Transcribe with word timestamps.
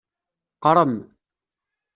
Qrem. 0.63 0.95